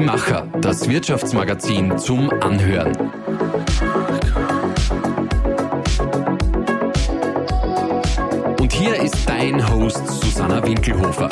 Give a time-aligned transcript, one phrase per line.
[0.00, 2.96] Die Macher, das Wirtschaftsmagazin zum Anhören.
[8.58, 11.28] Und hier ist dein Host Susanna Winkelhofer.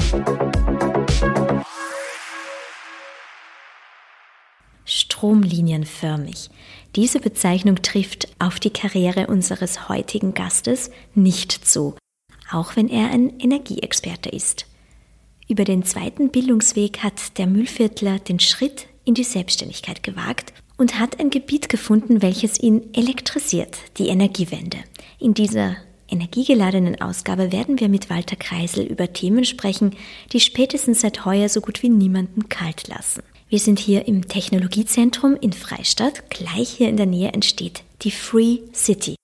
[4.85, 6.51] Stromlinienförmig.
[6.95, 11.97] Diese Bezeichnung trifft auf die Karriere unseres heutigen Gastes nicht zu,
[12.53, 14.67] auch wenn er ein Energieexperte ist.
[15.49, 21.19] Über den zweiten Bildungsweg hat der Mühlviertler den Schritt in die Selbstständigkeit gewagt und hat
[21.19, 24.77] ein Gebiet gefunden, welches ihn elektrisiert, die Energiewende.
[25.19, 25.77] In dieser
[26.11, 29.97] energiegeladenen Ausgabe werden wir mit Walter Kreisel über Themen sprechen,
[30.33, 33.23] die spätestens seit heuer so gut wie niemanden kalt lassen.
[33.49, 36.29] Wir sind hier im Technologiezentrum in Freistadt.
[36.31, 39.17] Gleich hier in der Nähe entsteht die Free City.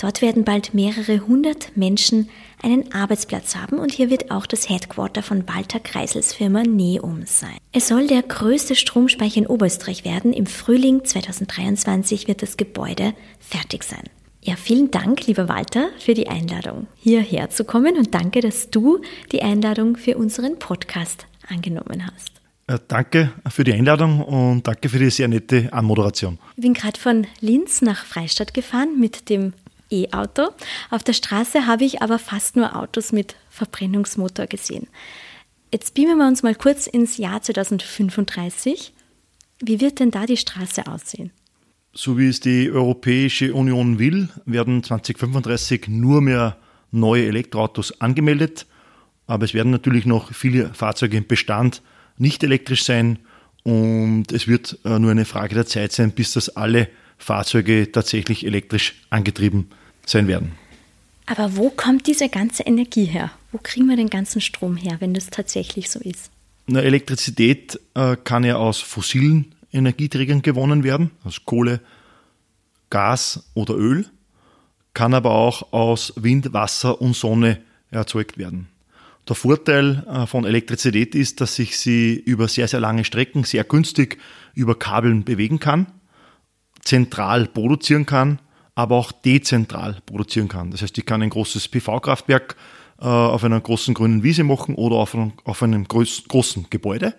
[0.00, 2.30] Dort werden bald mehrere hundert Menschen
[2.62, 7.58] einen Arbeitsplatz haben und hier wird auch das Headquarter von Walter Kreisels Firma Neum sein.
[7.72, 10.32] Es soll der größte Stromspeicher in Oberösterreich werden.
[10.32, 14.04] Im Frühling 2023 wird das Gebäude fertig sein.
[14.42, 19.02] Ja, vielen Dank, lieber Walter, für die Einladung, hierher zu kommen und danke, dass du
[19.32, 22.40] die Einladung für unseren Podcast angenommen hast.
[22.68, 26.38] Äh, danke für die Einladung und danke für die sehr nette Anmoderation.
[26.56, 29.52] Ich bin gerade von Linz nach Freistadt gefahren mit dem
[29.90, 30.48] E-Auto.
[30.90, 34.86] Auf der Straße habe ich aber fast nur Autos mit Verbrennungsmotor gesehen.
[35.72, 38.92] Jetzt beamen wir uns mal kurz ins Jahr 2035.
[39.60, 41.30] Wie wird denn da die Straße aussehen?
[41.92, 46.56] So wie es die Europäische Union will, werden 2035 nur mehr
[46.90, 48.66] neue Elektroautos angemeldet.
[49.26, 51.82] Aber es werden natürlich noch viele Fahrzeuge im Bestand
[52.16, 53.18] nicht elektrisch sein
[53.62, 56.88] und es wird äh, nur eine Frage der Zeit sein, bis das alle
[57.20, 59.70] Fahrzeuge tatsächlich elektrisch angetrieben
[60.06, 60.52] sein werden.
[61.26, 63.30] Aber wo kommt diese ganze Energie her?
[63.52, 66.30] Wo kriegen wir den ganzen Strom her, wenn das tatsächlich so ist?
[66.66, 71.80] Na, Elektrizität äh, kann ja aus fossilen Energieträgern gewonnen werden, aus Kohle,
[72.90, 74.06] Gas oder Öl,
[74.94, 78.68] kann aber auch aus Wind, Wasser und Sonne erzeugt werden.
[79.28, 83.62] Der Vorteil äh, von Elektrizität ist, dass ich sie über sehr, sehr lange Strecken sehr
[83.62, 84.18] günstig
[84.54, 85.86] über Kabeln bewegen kann,
[86.84, 88.40] zentral produzieren kann,
[88.74, 90.70] aber auch dezentral produzieren kann.
[90.70, 92.56] Das heißt, ich kann ein großes PV-Kraftwerk
[93.00, 97.14] äh, auf einer großen grünen Wiese machen oder auf einem, auf einem großen Gebäude.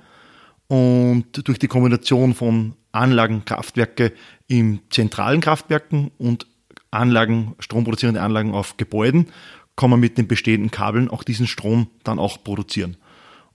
[0.67, 4.13] Und durch die Kombination von Anlagen, Kraftwerke
[4.47, 6.47] im zentralen Kraftwerken und
[6.91, 9.27] Anlagen, stromproduzierende Anlagen auf Gebäuden
[9.75, 12.97] kann man mit den bestehenden Kabeln auch diesen Strom dann auch produzieren.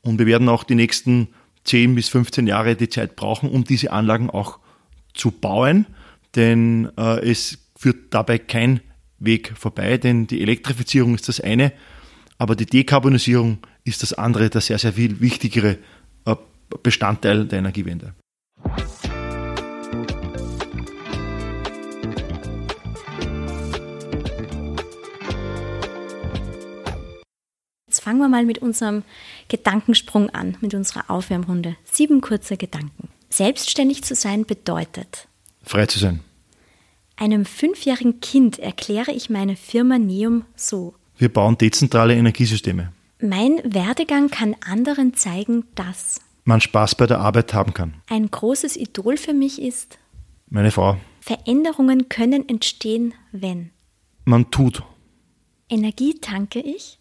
[0.01, 1.29] Und wir werden auch die nächsten
[1.65, 4.59] 10 bis 15 Jahre die Zeit brauchen, um diese Anlagen auch
[5.15, 5.87] zu bauen,
[6.37, 8.81] denn äh, es führt dabei kein
[9.19, 11.73] Weg vorbei, denn die Elektrifizierung ist das eine,
[12.39, 15.79] aber die Dekarbonisierung ist das andere, der sehr, sehr viel wichtigere
[16.27, 16.37] äh,
[16.83, 18.15] Bestandteil der Energiewende.
[28.07, 29.03] fangen wir mal mit unserem
[29.49, 31.75] Gedankensprung an, mit unserer Aufwärmrunde.
[31.83, 33.09] Sieben kurze Gedanken.
[33.31, 35.27] Selbstständig zu sein bedeutet.
[35.67, 36.21] Frei zu sein.
[37.17, 40.95] Einem fünfjährigen Kind erkläre ich meine Firma Neum so.
[41.19, 42.93] Wir bauen dezentrale Energiesysteme.
[43.21, 47.95] Mein Werdegang kann anderen zeigen, dass man Spaß bei der Arbeit haben kann.
[48.09, 49.99] Ein großes Idol für mich ist
[50.49, 50.99] meine Frau.
[51.21, 53.71] Veränderungen können entstehen, wenn
[54.25, 54.83] man tut.
[55.69, 56.99] Energie tanke ich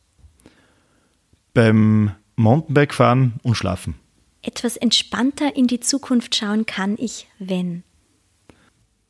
[1.53, 3.95] beim Mountainbike-Fahren und Schlafen.
[4.41, 7.83] Etwas entspannter in die Zukunft schauen kann ich, wenn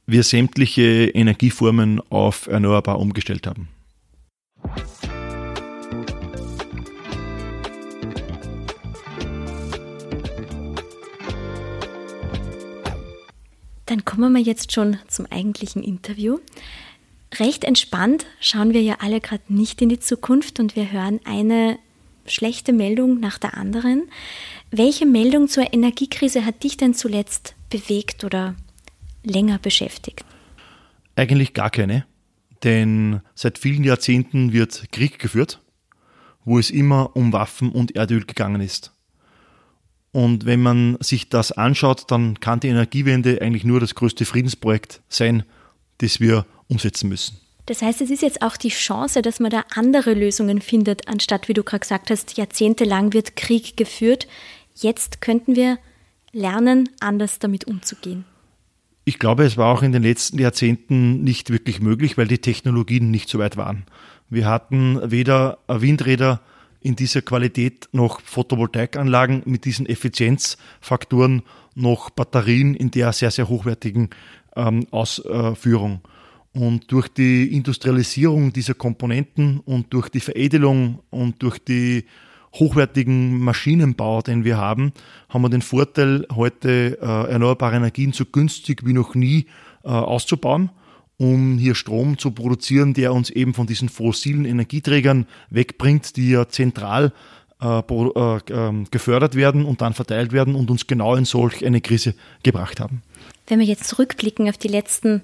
[0.07, 3.69] wir sämtliche Energieformen auf erneuerbar umgestellt haben.
[13.85, 16.39] Dann kommen wir jetzt schon zum eigentlichen Interview.
[17.39, 21.77] Recht entspannt schauen wir ja alle gerade nicht in die Zukunft und wir hören eine
[22.25, 24.09] schlechte Meldung nach der anderen.
[24.72, 28.55] Welche Meldung zur Energiekrise hat dich denn zuletzt bewegt oder
[29.25, 30.23] länger beschäftigt?
[31.16, 32.05] Eigentlich gar keine,
[32.63, 35.61] denn seit vielen Jahrzehnten wird Krieg geführt,
[36.43, 38.91] wo es immer um Waffen und Erdöl gegangen ist.
[40.11, 45.01] Und wenn man sich das anschaut, dann kann die Energiewende eigentlich nur das größte Friedensprojekt
[45.09, 45.43] sein,
[45.97, 47.37] das wir umsetzen müssen.
[47.66, 51.47] Das heißt, es ist jetzt auch die Chance, dass man da andere Lösungen findet, anstatt,
[51.47, 54.28] wie du gerade gesagt hast, jahrzehntelang wird Krieg geführt.
[54.75, 55.79] Jetzt könnten wir
[56.31, 58.23] lernen, anders damit umzugehen.
[59.07, 63.11] Ich glaube, es war auch in den letzten Jahrzehnten nicht wirklich möglich, weil die Technologien
[63.11, 63.85] nicht so weit waren.
[64.29, 66.41] Wir hatten weder Windräder
[66.81, 71.43] in dieser Qualität noch Photovoltaikanlagen mit diesen Effizienzfaktoren
[71.75, 74.09] noch Batterien in der sehr, sehr hochwertigen
[74.55, 76.02] ähm, Ausführung.
[76.53, 82.05] Und durch die Industrialisierung dieser Komponenten und durch die Veredelung und durch die
[82.59, 84.91] hochwertigen Maschinenbau, den wir haben,
[85.29, 89.47] haben wir den Vorteil, heute äh, erneuerbare Energien so günstig wie noch nie
[89.84, 90.72] äh, auszubauen,
[91.17, 96.47] um hier Strom zu produzieren, der uns eben von diesen fossilen Energieträgern wegbringt, die ja
[96.47, 97.13] zentral
[97.61, 101.81] äh, äh ähm, gefördert werden und dann verteilt werden und uns genau in solch eine
[101.81, 103.02] Krise gebracht haben.
[103.47, 105.22] Wenn wir jetzt zurückblicken auf die letzten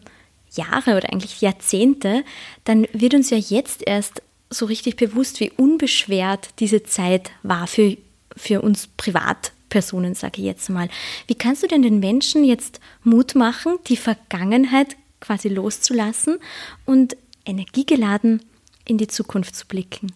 [0.54, 2.24] Jahre oder eigentlich Jahrzehnte,
[2.64, 7.98] dann wird uns ja jetzt erst so richtig bewusst, wie unbeschwert diese Zeit war für,
[8.36, 10.90] für uns Privatpersonen, sage ich jetzt mal.
[11.28, 16.38] Wie kannst du denn den Menschen jetzt Mut machen, die Vergangenheit quasi loszulassen
[16.86, 17.16] und
[17.46, 18.42] energiegeladen
[18.86, 20.12] in die Zukunft zu blicken?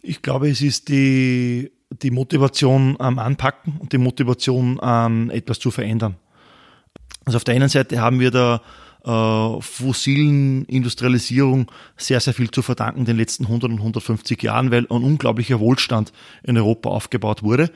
[0.00, 5.70] Ich glaube, es ist die, die Motivation am Anpacken und die Motivation an etwas zu
[5.70, 6.16] verändern.
[7.26, 8.62] Also auf der einen Seite haben wir da
[9.04, 14.84] äh, fossilen Industrialisierung sehr, sehr viel zu verdanken den letzten 100 und 150 Jahren, weil
[14.84, 16.12] ein unglaublicher Wohlstand
[16.42, 17.70] in Europa aufgebaut wurde.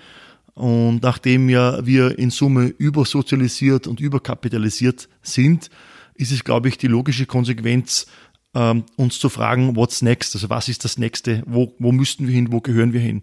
[0.54, 5.70] Und nachdem ja wir in Summe übersozialisiert und überkapitalisiert sind,
[6.14, 8.06] ist es, glaube ich, die logische Konsequenz,
[8.54, 10.34] ähm, uns zu fragen, what's next?
[10.34, 11.42] Also was ist das nächste?
[11.46, 12.50] Wo, wo müssten wir hin?
[12.50, 13.22] Wo gehören wir hin?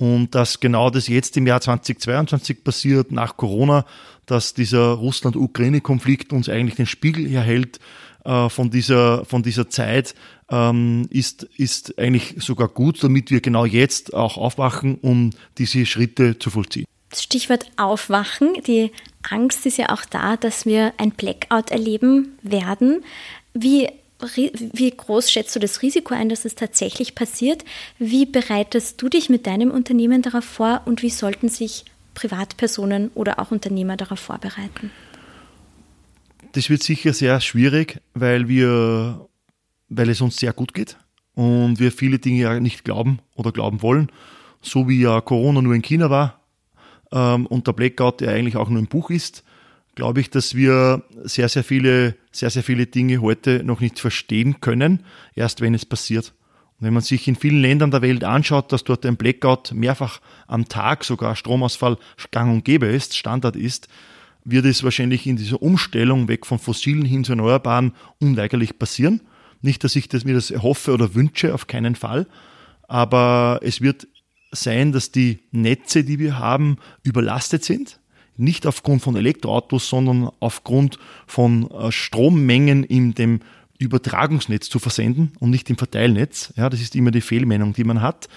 [0.00, 3.84] Und dass genau das jetzt im Jahr 2022 passiert, nach Corona,
[4.24, 7.80] dass dieser Russland-Ukraine-Konflikt uns eigentlich den Spiegel herhält
[8.24, 10.14] äh, von, dieser, von dieser Zeit,
[10.50, 16.38] ähm, ist, ist eigentlich sogar gut, damit wir genau jetzt auch aufwachen, um diese Schritte
[16.38, 16.86] zu vollziehen.
[17.14, 18.54] Stichwort Aufwachen.
[18.66, 18.92] Die
[19.28, 23.04] Angst ist ja auch da, dass wir ein Blackout erleben werden.
[23.52, 23.90] Wie
[24.22, 27.64] wie groß schätzt du das Risiko ein, dass es tatsächlich passiert?
[27.98, 31.84] Wie bereitest du dich mit deinem Unternehmen darauf vor und wie sollten sich
[32.14, 34.90] Privatpersonen oder auch Unternehmer darauf vorbereiten?
[36.52, 39.28] Das wird sicher sehr schwierig, weil wir,
[39.88, 40.96] weil es uns sehr gut geht
[41.34, 44.10] und wir viele Dinge ja nicht glauben oder glauben wollen,
[44.60, 46.40] so wie ja Corona nur in China war
[47.12, 49.44] ähm, und der Blackout, der eigentlich auch nur ein Buch ist
[50.00, 54.58] glaube ich, dass wir sehr, sehr viele, sehr, sehr viele Dinge heute noch nicht verstehen
[54.62, 55.04] können,
[55.34, 56.32] erst wenn es passiert.
[56.78, 60.22] Und wenn man sich in vielen Ländern der Welt anschaut, dass dort ein Blackout mehrfach
[60.46, 61.98] am Tag, sogar Stromausfall
[62.30, 63.88] gang und gäbe ist, Standard ist,
[64.42, 69.20] wird es wahrscheinlich in dieser Umstellung weg von fossilen hin zu erneuerbaren unweigerlich passieren.
[69.60, 72.26] Nicht, dass ich das, mir das hoffe oder wünsche, auf keinen Fall.
[72.88, 74.08] Aber es wird
[74.50, 77.99] sein, dass die Netze, die wir haben, überlastet sind
[78.40, 83.40] nicht aufgrund von Elektroautos, sondern aufgrund von äh, Strommengen in dem
[83.78, 86.52] Übertragungsnetz zu versenden und nicht im Verteilnetz.
[86.56, 88.28] Ja, das ist immer die Fehlmeinung, die man hat.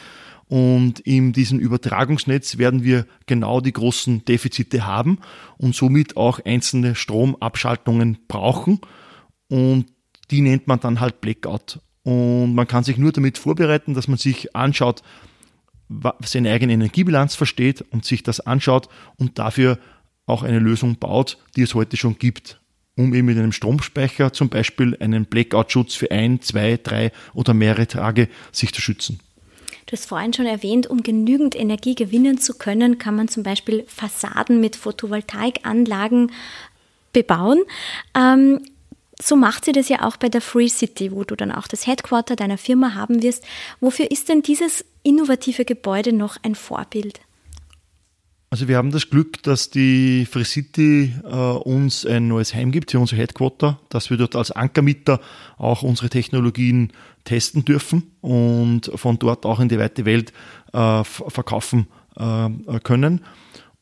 [0.47, 5.19] Und in diesem Übertragungsnetz werden wir genau die großen Defizite haben
[5.57, 8.79] und somit auch einzelne Stromabschaltungen brauchen.
[9.50, 9.85] Und
[10.31, 11.79] die nennt man dann halt Blackout.
[12.03, 15.01] Und man kann sich nur damit vorbereiten, dass man sich anschaut,
[16.23, 19.79] seine eigene Energiebilanz versteht und sich das anschaut und dafür
[20.25, 22.61] auch eine Lösung baut, die es heute schon gibt,
[22.95, 27.87] um eben mit einem Stromspeicher zum Beispiel einen Blackout-Schutz für ein, zwei, drei oder mehrere
[27.87, 29.19] Tage sich zu schützen.
[29.85, 33.83] Du hast vorhin schon erwähnt, um genügend Energie gewinnen zu können, kann man zum Beispiel
[33.88, 36.31] Fassaden mit Photovoltaikanlagen
[37.12, 37.62] bebauen.
[38.15, 38.62] Ähm,
[39.27, 41.88] so macht sie das ja auch bei der Free City, wo du dann auch das
[41.88, 43.46] Headquarter deiner Firma haben wirst.
[43.80, 47.22] Wofür ist denn dieses innovative Gebäude noch ein Vorbild?
[48.50, 52.92] Also wir haben das Glück, dass die Free City äh, uns ein neues Heim gibt,
[52.92, 55.20] hier unser Headquarter, dass wir dort als Ankermieter
[55.58, 60.34] auch unsere Technologien testen dürfen und von dort auch in die weite Welt
[60.72, 62.50] äh, verkaufen äh,
[62.84, 63.22] können.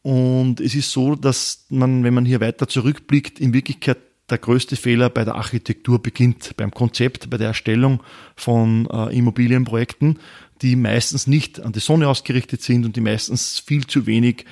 [0.03, 3.97] Und es ist so, dass man, wenn man hier weiter zurückblickt, in Wirklichkeit
[4.31, 8.01] der größte Fehler bei der Architektur beginnt, beim Konzept, bei der Erstellung
[8.35, 10.19] von äh, Immobilienprojekten,
[10.61, 14.45] die meistens nicht an die Sonne ausgerichtet sind und die meistens viel zu wenig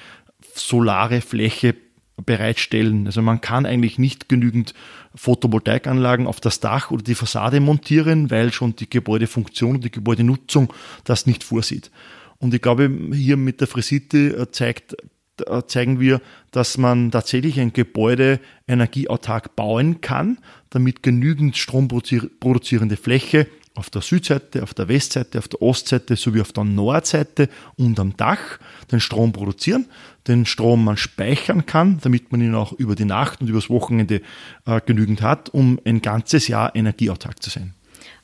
[0.53, 1.75] solare Fläche
[2.25, 3.05] bereitstellen.
[3.05, 4.73] Also man kann eigentlich nicht genügend
[5.15, 10.73] Photovoltaikanlagen auf das Dach oder die Fassade montieren, weil schon die Gebäudefunktion und die Gebäudenutzung
[11.03, 11.91] das nicht vorsieht.
[12.37, 14.95] Und ich glaube, hier mit der Fresite äh, zeigt,
[15.67, 20.37] zeigen wir, dass man tatsächlich ein Gebäude energieautark bauen kann,
[20.69, 26.51] damit genügend stromproduzierende Fläche auf der Südseite, auf der Westseite, auf der Ostseite sowie auf
[26.51, 28.59] der Nordseite und am Dach
[28.91, 29.85] den Strom produzieren,
[30.27, 34.21] den Strom man speichern kann, damit man ihn auch über die Nacht und übers Wochenende
[34.65, 37.73] äh, genügend hat, um ein ganzes Jahr energieautark zu sein.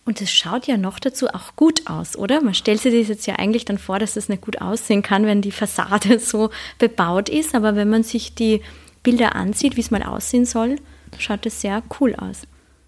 [0.05, 2.41] Und es schaut ja noch dazu auch gut aus, oder?
[2.41, 5.25] Man stellt sich das jetzt ja eigentlich dann vor, dass es nicht gut aussehen kann,
[5.25, 7.55] wenn die Fassade so bebaut ist.
[7.55, 8.61] Aber wenn man sich die
[9.01, 10.75] Bilder ansieht, wie es mal aussehen soll,
[11.17, 12.43] schaut es sehr cool aus.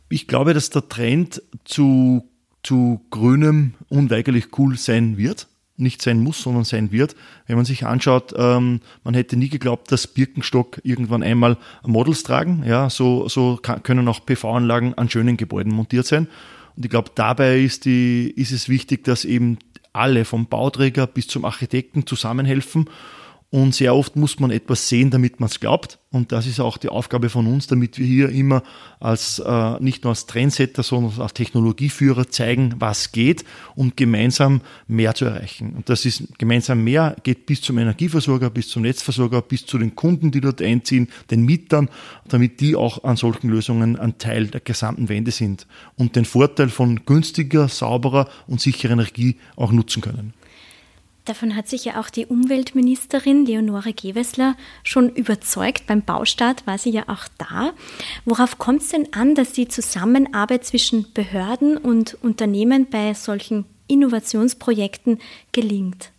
[0.09, 2.29] Ich glaube, dass der Trend zu,
[2.61, 5.47] zu grünem unweigerlich cool sein wird
[5.77, 7.15] nicht sein muss, sondern sein wird.
[7.45, 12.63] Wenn man sich anschaut, ähm, man hätte nie geglaubt, dass Birkenstock irgendwann einmal Models tragen.
[12.65, 16.27] Ja, so, so können auch PV-Anlagen an schönen Gebäuden montiert sein.
[16.77, 19.57] Und ich glaube, dabei ist, die, ist es wichtig, dass eben
[19.93, 22.87] alle, vom Bauträger bis zum Architekten zusammenhelfen
[23.49, 25.99] und sehr oft muss man etwas sehen, damit man es glaubt.
[26.11, 28.61] Und das ist auch die Aufgabe von uns, damit wir hier immer
[28.99, 35.15] als äh, nicht nur als Trendsetter, sondern als Technologieführer zeigen, was geht, um gemeinsam mehr
[35.15, 35.75] zu erreichen.
[35.77, 39.95] Und das ist gemeinsam mehr, geht bis zum Energieversorger, bis zum Netzversorger, bis zu den
[39.95, 41.89] Kunden, die dort einziehen, den Mietern,
[42.27, 46.67] damit die auch an solchen Lösungen ein Teil der gesamten Wende sind und den Vorteil
[46.67, 50.33] von günstiger, sauberer und sicherer Energie auch nutzen können.
[51.27, 54.55] Davon hat sich ja auch die Umweltministerin Leonore Gewessler
[54.85, 55.85] schon überzeugt.
[55.85, 57.73] Beim Baustart war sie ja auch da.
[58.23, 65.19] Worauf kommt es denn an, dass die Zusammenarbeit zwischen Behörden und Unternehmen bei solchen Innovationsprojekten
[65.51, 66.13] gelingt?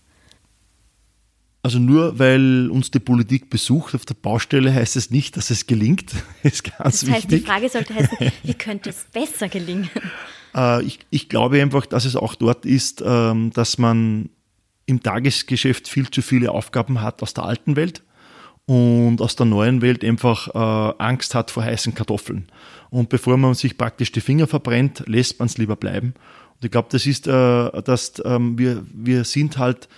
[1.62, 5.67] Also nur weil uns die Politik besucht auf der Baustelle, heißt es nicht, dass es
[5.67, 6.12] gelingt.
[6.43, 7.41] Das ist ganz das heißt, wichtig.
[7.41, 9.88] die Frage sollte heißen, wie könnte es besser gelingen?
[10.55, 14.29] Äh, ich, ich glaube einfach, dass es auch dort ist, ähm, dass man
[14.88, 18.02] im Tagesgeschäft viel zu viele Aufgaben hat aus der alten Welt
[18.64, 22.49] und aus der neuen Welt einfach äh, Angst hat vor heißen Kartoffeln.
[22.88, 26.14] Und bevor man sich praktisch die Finger verbrennt, lässt man es lieber bleiben.
[26.54, 29.88] Und ich glaube, das ist, äh, dass ähm, wir, wir sind halt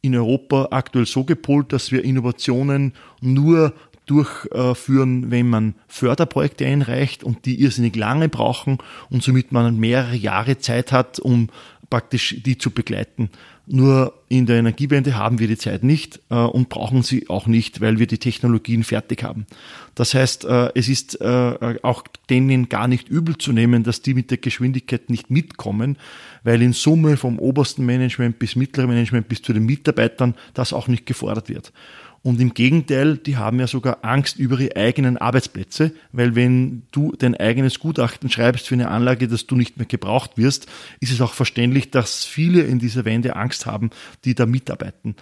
[0.00, 3.74] in Europa aktuell so gepolt, dass wir Innovationen nur
[4.06, 8.78] durchführen, wenn man Förderprojekte einreicht und die irrsinnig lange brauchen
[9.10, 11.50] und somit man mehrere Jahre Zeit hat, um
[11.92, 13.28] praktisch die zu begleiten.
[13.66, 17.80] Nur in der Energiewende haben wir die Zeit nicht äh, und brauchen sie auch nicht,
[17.80, 19.46] weil wir die Technologien fertig haben.
[19.94, 24.14] Das heißt, äh, es ist äh, auch denen gar nicht übel zu nehmen, dass die
[24.14, 25.96] mit der Geschwindigkeit nicht mitkommen,
[26.42, 30.88] weil in Summe vom obersten Management bis mittleren Management bis zu den Mitarbeitern das auch
[30.88, 31.72] nicht gefordert wird.
[32.22, 37.12] Und im Gegenteil, die haben ja sogar Angst über ihre eigenen Arbeitsplätze, weil wenn du
[37.18, 40.68] dein eigenes Gutachten schreibst für eine Anlage, dass du nicht mehr gebraucht wirst,
[41.00, 43.90] ist es auch verständlich, dass viele in dieser Wende Angst haben,
[44.24, 45.16] die da mitarbeiten.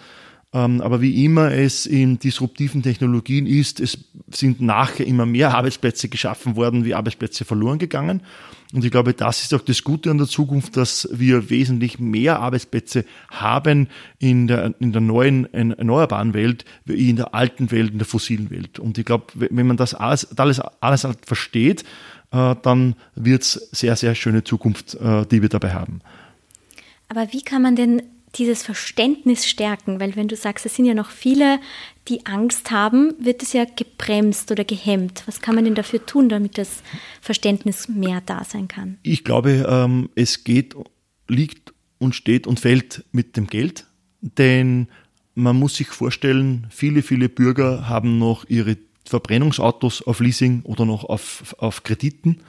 [0.53, 3.97] Ähm, aber wie immer es in disruptiven Technologien ist, es
[4.31, 8.21] sind nachher immer mehr Arbeitsplätze geschaffen worden, wie Arbeitsplätze verloren gegangen.
[8.73, 12.39] Und ich glaube, das ist auch das Gute an der Zukunft, dass wir wesentlich mehr
[12.39, 13.87] Arbeitsplätze haben
[14.19, 18.49] in der, in der neuen erneuerbaren Welt, wie in der alten Welt, in der fossilen
[18.49, 18.77] Welt.
[18.79, 21.83] Und ich glaube, wenn man das alles, alles, alles halt versteht,
[22.31, 26.01] äh, dann wird es sehr, sehr schöne Zukunft, äh, die wir dabei haben.
[27.09, 28.01] Aber wie kann man denn
[28.35, 31.59] dieses Verständnis stärken, weil wenn du sagst, es sind ja noch viele,
[32.07, 35.23] die Angst haben, wird es ja gebremst oder gehemmt.
[35.25, 36.81] Was kann man denn dafür tun, damit das
[37.21, 38.97] Verständnis mehr da sein kann?
[39.03, 40.75] Ich glaube, ähm, es geht,
[41.27, 43.85] liegt und steht und fällt mit dem Geld,
[44.21, 44.87] denn
[45.35, 51.03] man muss sich vorstellen, viele, viele Bürger haben noch ihre Verbrennungsautos auf Leasing oder noch
[51.03, 52.39] auf, auf Krediten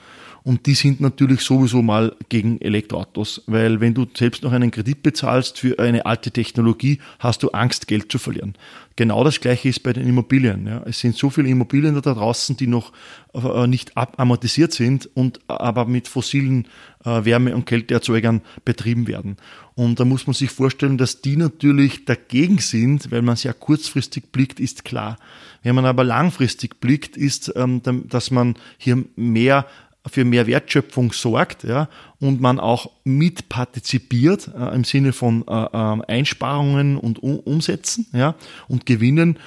[0.43, 5.01] und die sind natürlich sowieso mal gegen Elektroautos, weil wenn du selbst noch einen Kredit
[5.01, 8.55] bezahlst für eine alte Technologie, hast du Angst, Geld zu verlieren.
[8.97, 10.67] Genau das gleiche ist bei den Immobilien.
[10.67, 10.83] Ja.
[10.85, 12.91] Es sind so viele Immobilien da draußen, die noch
[13.33, 16.67] äh, nicht amortisiert sind und aber mit fossilen
[17.05, 19.37] äh, Wärme- und Kälteerzeugern betrieben werden.
[19.75, 24.31] Und da muss man sich vorstellen, dass die natürlich dagegen sind, weil man sehr kurzfristig
[24.31, 25.17] blickt, ist klar.
[25.63, 29.65] Wenn man aber langfristig blickt, ist, ähm, dass man hier mehr
[30.05, 31.87] für mehr Wertschöpfung sorgt ja,
[32.19, 38.35] und man auch mitpartizipiert äh, im Sinne von äh, äh, Einsparungen und um Umsätzen ja,
[38.67, 39.39] und Gewinnen,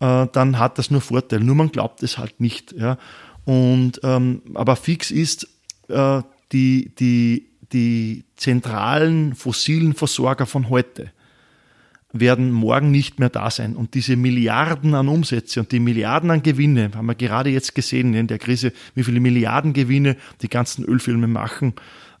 [0.00, 1.44] äh, dann hat das nur Vorteile.
[1.44, 2.72] Nur man glaubt es halt nicht.
[2.72, 2.98] Ja.
[3.44, 5.48] Und, ähm, aber fix ist,
[5.88, 11.10] äh, die, die, die zentralen fossilen Versorger von heute
[12.14, 13.76] werden morgen nicht mehr da sein.
[13.76, 18.14] Und diese Milliarden an Umsätze und die Milliarden an Gewinne, haben wir gerade jetzt gesehen
[18.14, 21.74] in der Krise, wie viele Milliarden Gewinne die ganzen Ölfilme machen,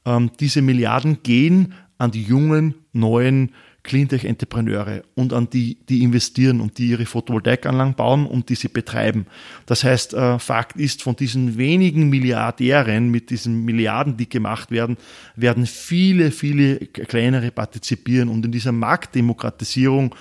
[0.04, 3.52] ähm, diese Milliarden gehen an die jungen, neuen
[3.84, 9.26] Cleantech-Entrepreneure und an die, die investieren und die ihre Photovoltaikanlagen bauen und die sie betreiben.
[9.66, 14.96] Das heißt, äh, Fakt ist, von diesen wenigen Milliardären mit diesen Milliarden, die gemacht werden,
[15.36, 20.14] werden viele, viele kleinere partizipieren und in dieser Marktdemokratisierung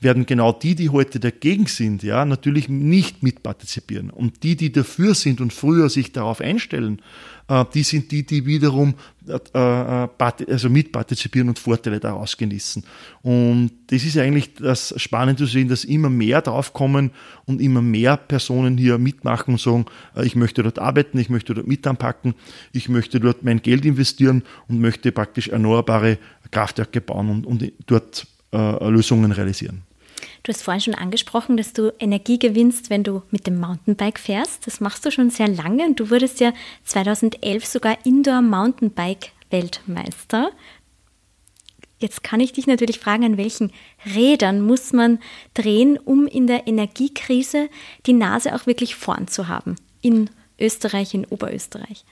[0.00, 4.10] werden genau die, die heute dagegen sind, ja, natürlich nicht mitpartizipieren.
[4.10, 7.02] Und die, die dafür sind und früher sich darauf einstellen,
[7.48, 8.94] äh, die sind die, die wiederum
[9.28, 12.84] also mitpartizipieren und Vorteile daraus genießen.
[13.22, 17.10] Und das ist eigentlich das Spannende zu sehen, dass immer mehr draufkommen
[17.46, 19.86] und immer mehr Personen hier mitmachen und sagen,
[20.22, 22.34] ich möchte dort arbeiten, ich möchte dort mit anpacken,
[22.72, 26.18] ich möchte dort mein Geld investieren und möchte praktisch erneuerbare
[26.50, 29.87] Kraftwerke bauen und, und dort äh, Lösungen realisieren.
[30.42, 34.66] Du hast vorhin schon angesprochen, dass du Energie gewinnst, wenn du mit dem Mountainbike fährst.
[34.66, 36.52] Das machst du schon sehr lange und du wurdest ja
[36.84, 40.50] 2011 sogar Indoor Mountainbike Weltmeister.
[41.98, 43.72] Jetzt kann ich dich natürlich fragen, an welchen
[44.14, 45.18] Rädern muss man
[45.54, 47.68] drehen, um in der Energiekrise
[48.06, 49.74] die Nase auch wirklich vorn zu haben?
[50.00, 52.04] In Österreich, in Oberösterreich.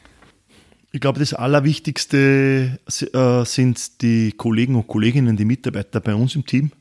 [0.91, 6.47] Ich glaube, das Allerwichtigste äh, sind die Kollegen und Kolleginnen, die Mitarbeiter bei uns im
[6.47, 6.73] Team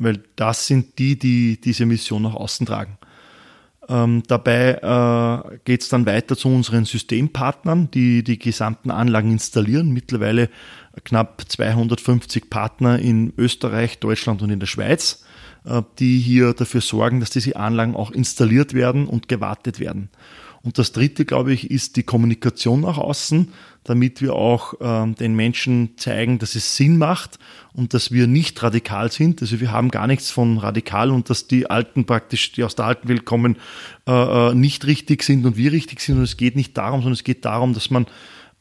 [0.00, 2.98] weil das sind die, die diese Mission nach außen tragen.
[3.88, 9.90] Ähm, dabei äh, geht es dann weiter zu unseren Systempartnern, die die gesamten Anlagen installieren.
[9.90, 10.48] Mittlerweile
[11.04, 15.24] knapp 250 Partner in Österreich, Deutschland und in der Schweiz,
[15.64, 20.08] äh, die hier dafür sorgen, dass diese Anlagen auch installiert werden und gewartet werden.
[20.62, 23.52] Und das Dritte, glaube ich, ist die Kommunikation nach außen,
[23.84, 27.38] damit wir auch ähm, den Menschen zeigen, dass es Sinn macht
[27.72, 29.40] und dass wir nicht radikal sind.
[29.40, 32.84] Also wir haben gar nichts von radikal und dass die Alten praktisch, die aus der
[32.84, 33.56] alten Welt kommen,
[34.06, 34.12] äh,
[34.50, 36.18] äh nicht richtig sind und wir richtig sind.
[36.18, 38.06] Und es geht nicht darum, sondern es geht darum, dass man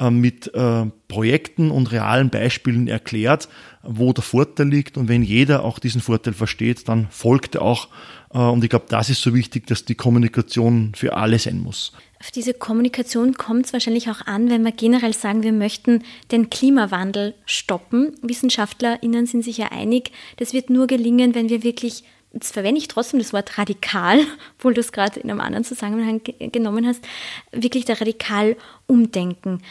[0.10, 3.50] mit äh, Projekten und realen Beispielen erklärt,
[3.84, 4.98] wo der Vorteil liegt.
[4.98, 7.90] Und wenn jeder auch diesen Vorteil versteht, dann folgt er auch.
[8.34, 11.92] Äh, und ich glaube, das ist so wichtig, dass die Kommunikation für alle sein muss.
[12.22, 16.50] Auf diese Kommunikation kommt es wahrscheinlich auch an, wenn wir generell sagen, wir möchten den
[16.50, 18.14] Klimawandel stoppen.
[18.22, 22.88] WissenschaftlerInnen sind sich ja einig, das wird nur gelingen, wenn wir wirklich jetzt verwende ich
[22.88, 24.20] trotzdem das Wort radikal,
[24.58, 26.22] obwohl du es gerade in einem anderen Zusammenhang
[26.52, 27.04] genommen hast,
[27.52, 28.56] wirklich da radikal
[28.88, 29.62] umdenken.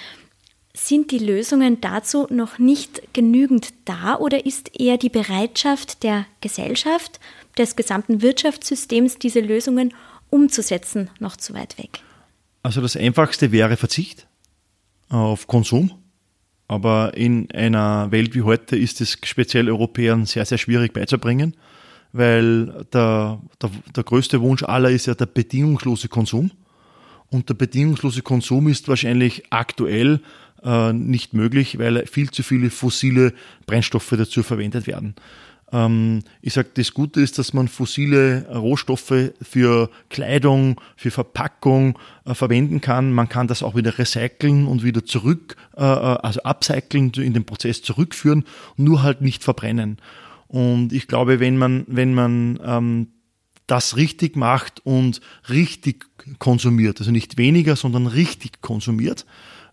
[0.74, 7.18] Sind die Lösungen dazu noch nicht genügend da oder ist eher die Bereitschaft der Gesellschaft,
[7.56, 9.92] des gesamten Wirtschaftssystems, diese Lösungen
[10.30, 12.00] umzusetzen, noch zu weit weg?
[12.62, 14.28] Also das Einfachste wäre Verzicht
[15.08, 15.90] auf Konsum.
[16.68, 21.56] Aber in einer Welt wie heute ist es speziell Europäern sehr, sehr schwierig beizubringen
[22.12, 26.50] weil der, der, der größte Wunsch aller ist ja der bedingungslose Konsum.
[27.30, 30.21] Und der bedingungslose Konsum ist wahrscheinlich aktuell
[30.62, 33.34] äh, nicht möglich, weil viel zu viele fossile
[33.66, 35.14] Brennstoffe dazu verwendet werden.
[35.73, 42.34] Ähm, ich sage, das Gute ist, dass man fossile Rohstoffe für Kleidung, für Verpackung äh,
[42.34, 43.12] verwenden kann.
[43.12, 47.44] Man kann das auch wieder recyceln und wieder zurück, äh, äh also upcyclen, in den
[47.44, 48.44] Prozess zurückführen,
[48.76, 49.99] nur halt nicht verbrennen.
[50.49, 53.08] Und ich glaube, wenn man, wenn man ähm,
[53.67, 56.06] das richtig macht und richtig
[56.39, 59.26] konsumiert, also nicht weniger, sondern richtig konsumiert,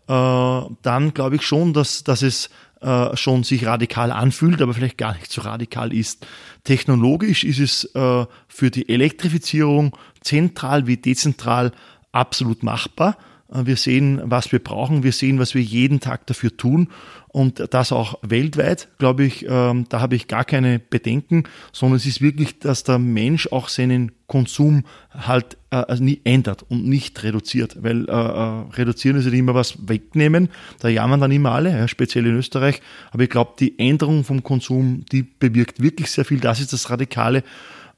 [0.08, 2.50] äh, dann glaube ich schon, dass, dass es
[2.82, 6.28] äh, schon sich radikal anfühlt, aber vielleicht gar nicht so radikal ist.
[6.64, 11.72] Technologisch ist es äh, für die Elektrifizierung zentral wie dezentral
[12.12, 13.18] absolut machbar.
[13.52, 15.04] Äh, wir sehen, was wir brauchen.
[15.04, 16.90] Wir sehen, was wir jeden Tag dafür tun.
[17.36, 21.44] Und das auch weltweit, glaube ich, ähm, da habe ich gar keine Bedenken,
[21.74, 26.64] sondern es ist wirklich, dass der Mensch auch seinen Konsum halt äh, also nie ändert
[26.70, 27.84] und nicht reduziert.
[27.84, 30.48] Weil äh, äh, reduzieren ist ja immer was wegnehmen.
[30.80, 32.80] Da jammern dann immer alle, ja, speziell in Österreich.
[33.12, 36.40] Aber ich glaube, die Änderung vom Konsum, die bewirkt wirklich sehr viel.
[36.40, 37.44] Das ist das Radikale.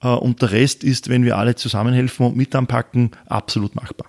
[0.02, 4.08] Äh, und der Rest ist, wenn wir alle zusammenhelfen und mit anpacken, absolut machbar.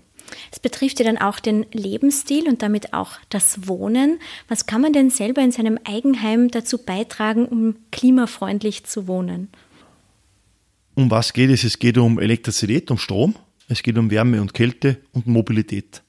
[0.50, 4.18] Es betrifft ja dann auch den Lebensstil und damit auch das Wohnen.
[4.48, 9.48] Was kann man denn selber in seinem Eigenheim dazu beitragen, um klimafreundlich zu wohnen?
[10.94, 11.64] Um was geht es?
[11.64, 13.34] Es geht um Elektrizität, um Strom,
[13.68, 16.02] es geht um Wärme und Kälte und Mobilität.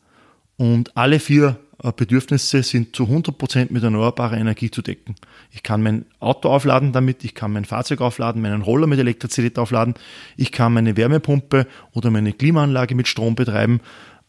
[0.57, 5.15] Und alle vier äh, Bedürfnisse sind zu 100% mit erneuerbarer Energie zu decken.
[5.51, 9.57] Ich kann mein Auto aufladen damit, ich kann mein Fahrzeug aufladen, meinen Roller mit Elektrizität
[9.57, 9.93] aufladen,
[10.35, 13.79] ich kann meine Wärmepumpe oder meine Klimaanlage mit Strom betreiben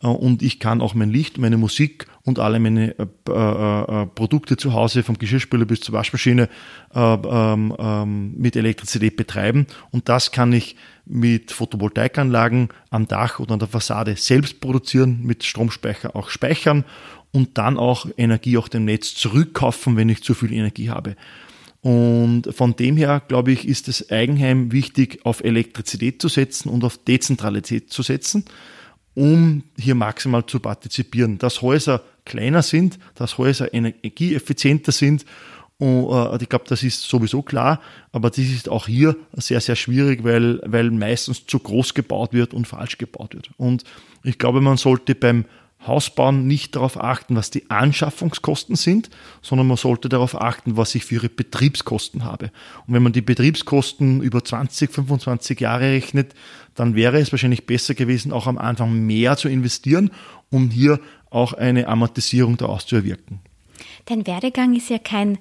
[0.09, 4.57] und ich kann auch mein Licht, meine Musik und alle meine äh, äh, äh, Produkte
[4.57, 6.49] zu Hause, vom Geschirrspüler bis zur Waschmaschine,
[6.95, 9.67] äh, ähm, ähm, mit Elektrizität betreiben.
[9.91, 15.45] Und das kann ich mit Photovoltaikanlagen am Dach oder an der Fassade selbst produzieren, mit
[15.45, 16.85] Stromspeicher auch speichern
[17.33, 21.15] und dann auch Energie auch dem Netz zurückkaufen, wenn ich zu viel Energie habe.
[21.83, 26.85] Und von dem her, glaube ich, ist das Eigenheim wichtig, auf Elektrizität zu setzen und
[26.85, 28.45] auf Dezentralität zu setzen
[29.21, 31.37] um hier maximal zu partizipieren.
[31.37, 35.27] Dass Häuser kleiner sind, dass Häuser energieeffizienter sind
[35.77, 37.81] Und, äh, ich glaube, das ist sowieso klar,
[38.13, 42.55] aber das ist auch hier sehr, sehr schwierig, weil, weil meistens zu groß gebaut wird
[42.55, 43.51] und falsch gebaut wird.
[43.59, 43.85] Und
[44.23, 45.45] ich glaube, man sollte beim
[45.87, 49.09] Hausbauen nicht darauf achten, was die Anschaffungskosten sind,
[49.41, 52.51] sondern man sollte darauf achten, was ich für ihre Betriebskosten habe.
[52.87, 56.35] Und wenn man die Betriebskosten über 20, 25 Jahre rechnet,
[56.75, 60.11] dann wäre es wahrscheinlich besser gewesen, auch am Anfang mehr zu investieren,
[60.51, 63.41] um hier auch eine Amortisierung daraus zu erwirken.
[64.07, 65.39] Dein Werdegang ist ja kein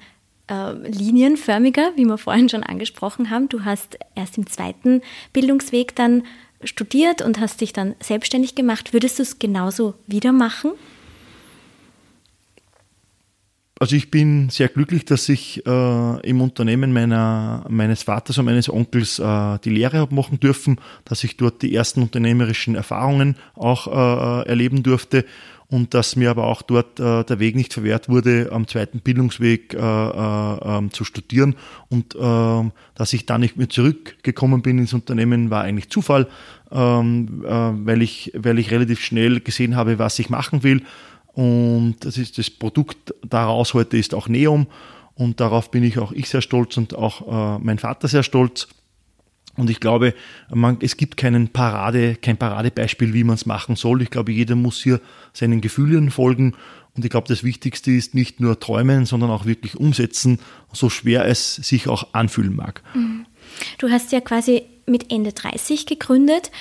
[0.49, 3.49] äh, linienförmiger, wie wir vorhin schon angesprochen haben.
[3.49, 5.01] Du hast erst im zweiten
[5.33, 6.23] Bildungsweg dann
[6.63, 8.93] studiert und hast dich dann selbstständig gemacht.
[8.93, 10.71] Würdest du es genauso wieder machen?
[13.81, 18.69] Also ich bin sehr glücklich, dass ich äh, im Unternehmen meiner, meines Vaters und meines
[18.69, 23.87] Onkels äh, die Lehre habe machen dürfen, dass ich dort die ersten unternehmerischen Erfahrungen auch
[23.87, 25.25] äh, erleben durfte
[25.69, 29.73] und dass mir aber auch dort äh, der Weg nicht verwehrt wurde, am zweiten Bildungsweg
[29.73, 31.55] äh, äh, ähm, zu studieren.
[31.89, 36.27] Und äh, dass ich dann nicht mehr zurückgekommen bin ins Unternehmen, war eigentlich Zufall,
[36.71, 40.81] ähm, äh, weil, ich, weil ich relativ schnell gesehen habe, was ich machen will.
[41.33, 44.65] Und das ist das Produkt daraus heute ist auch Neum
[45.13, 48.67] und darauf bin ich auch ich sehr stolz und auch äh, mein Vater sehr stolz.
[49.57, 50.13] Und ich glaube,
[50.53, 54.01] man, es gibt keinen Parade, kein Paradebeispiel, wie man es machen soll.
[54.01, 55.01] Ich glaube, jeder muss hier
[55.33, 56.55] seinen Gefühlen folgen.
[56.95, 60.39] Und ich glaube, das Wichtigste ist nicht nur träumen, sondern auch wirklich umsetzen,
[60.71, 62.81] so schwer es sich auch anfühlen mag.
[62.93, 63.25] Mhm.
[63.77, 66.51] Du hast ja quasi mit Ende 30 gegründet.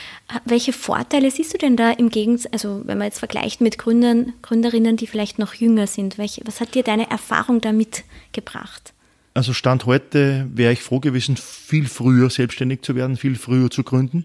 [0.45, 4.35] Welche Vorteile siehst du denn da im Gegensatz, also wenn man jetzt vergleicht mit Gründern,
[4.43, 6.19] Gründerinnen, die vielleicht noch jünger sind?
[6.19, 8.93] Welche, was hat dir deine Erfahrung da mitgebracht?
[9.35, 13.85] Also Stand heute wäre ich froh gewesen, viel früher selbstständig zu werden, viel früher zu
[13.85, 14.25] gründen,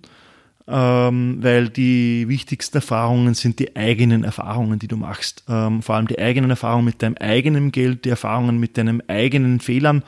[0.68, 5.44] ähm, weil die wichtigsten Erfahrungen sind die eigenen Erfahrungen, die du machst.
[5.48, 9.60] Ähm, vor allem die eigenen Erfahrungen mit deinem eigenen Geld, die Erfahrungen mit deinen eigenen
[9.60, 10.04] Fehlern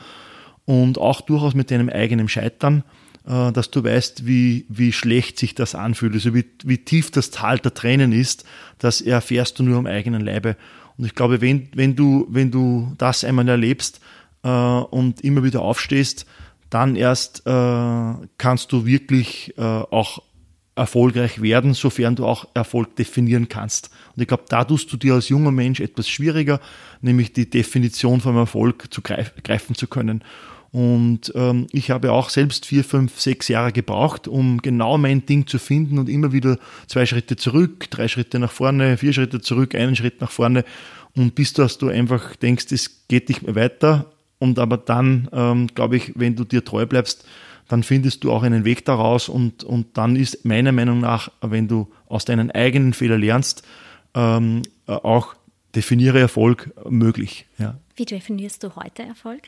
[0.66, 2.84] und auch durchaus mit deinem eigenen Scheitern,
[3.28, 7.32] äh, dass du weißt, wie, wie schlecht sich das anfühlt, also wie, wie tief das
[7.32, 8.46] Tal der Tränen ist,
[8.80, 10.58] das erfährst du nur am eigenen Leibe.
[10.98, 14.00] Und ich glaube, wenn, wenn, du, wenn du das einmal erlebst,
[14.46, 16.26] äh, und immer wieder aufstehst,
[16.70, 20.22] dann erst äh, kannst du wirklich äh, auch
[20.76, 23.90] erfolgreich werden, sofern du auch Erfolg definieren kannst.
[24.16, 26.60] Und ich glaube, da tust du dir als junger Mensch etwas schwieriger,
[27.02, 30.24] nämlich die Definition vom Erfolg zu greif greifen zu können.
[30.72, 35.48] Und ähm, ich habe auch selbst vier, fünf, sechs Jahre gebraucht, um genau mein Ding
[35.48, 39.74] zu finden und immer wieder zwei Schritte zurück, drei Schritte nach vorne, vier Schritte zurück,
[39.74, 40.66] einen Schritt nach vorne.
[41.16, 45.68] Und bis dass du einfach denkst, es geht nicht mehr weiter, und aber dann, ähm,
[45.74, 47.26] glaube ich, wenn du dir treu bleibst,
[47.68, 51.68] dann findest du auch einen Weg daraus und, und dann ist meiner Meinung nach, wenn
[51.68, 53.64] du aus deinen eigenen Fehlern lernst,
[54.14, 55.36] ähm, äh, auch
[55.76, 57.46] definiere Erfolg möglich.
[57.58, 57.78] Ja.
[57.96, 59.42] Wie definierst du heute Erfolg?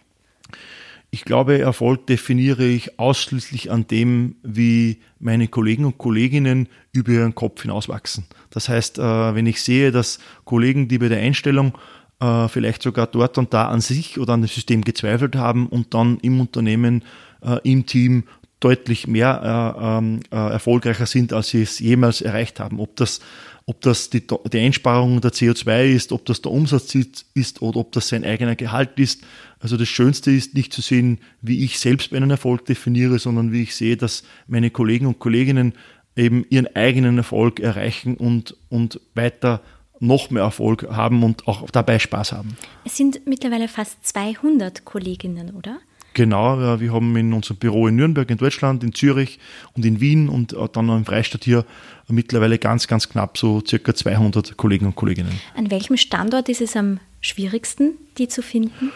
[1.09, 7.33] Ich glaube, Erfolg definiere ich ausschließlich an dem, wie meine Kollegen und Kolleginnen über ihren
[7.33, 8.25] Kopf hinauswachsen.
[8.49, 11.77] Das heißt, äh, wenn ich sehe, dass Kollegen, die bei der Einstellung
[12.19, 15.93] äh, vielleicht sogar dort und da an sich oder an das System gezweifelt haben und
[15.93, 17.03] dann im Unternehmen,
[17.41, 18.23] äh, im Team
[18.59, 22.79] deutlich mehr äh, ähm, äh, erfolgreicher sind, als sie es jemals erreicht haben.
[22.79, 23.19] Ob das,
[23.65, 26.95] ob das die, die Einsparung der CO2 ist, ob das der Umsatz
[27.35, 29.21] ist oder ob das sein eigener Gehalt ist.
[29.59, 33.63] Also das Schönste ist nicht zu sehen, wie ich selbst meinen Erfolg definiere, sondern wie
[33.63, 35.73] ich sehe, dass meine Kollegen und Kolleginnen
[36.15, 39.61] eben ihren eigenen Erfolg erreichen und, und weiter
[39.99, 42.57] noch mehr Erfolg haben und auch dabei Spaß haben.
[42.85, 45.77] Es sind mittlerweile fast 200 Kolleginnen, oder?
[46.17, 49.37] Genau, wir haben in unserem Büro in Nürnberg in Deutschland, in Zürich
[49.73, 51.63] und in Wien und dann noch im Freistaat hier
[52.07, 55.39] mittlerweile ganz, ganz knapp so circa 200 Kollegen und Kolleginnen.
[55.55, 58.91] An welchem Standort ist es am schwierigsten, die zu finden?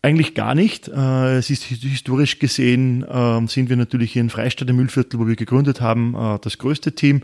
[0.00, 0.88] Eigentlich gar nicht.
[0.88, 5.26] Äh, es ist historisch gesehen, ähm, sind wir natürlich hier in Freistadt im Müllviertel, wo
[5.26, 7.22] wir gegründet haben, äh, das größte Team.